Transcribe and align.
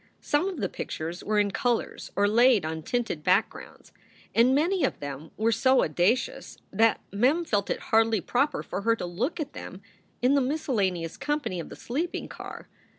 Some 0.19 0.49
of 0.49 0.57
the 0.57 0.67
pictures 0.67 1.23
were 1.23 1.37
in 1.37 1.51
colors, 1.51 2.09
or 2.15 2.27
laid 2.27 2.65
on 2.65 2.81
tinted 2.81 3.23
backgrounds, 3.23 3.93
and 4.33 4.55
many 4.55 4.83
of 4.83 4.99
them 4.99 5.29
were 5.37 5.51
so 5.51 5.83
audacious 5.83 6.57
that 6.73 7.01
Mem 7.13 7.45
felt 7.45 7.69
it 7.69 7.79
hardly 7.93 8.19
proper 8.19 8.63
for 8.63 8.81
her 8.81 8.95
to 8.95 9.05
look 9.05 9.39
at 9.39 9.53
them 9.53 9.83
in 10.19 10.33
the 10.33 10.41
miscellaneous 10.41 11.17
company 11.17 11.59
of 11.59 11.69
the 11.69 11.75
sleeping 11.75 12.27
car. 12.27 12.67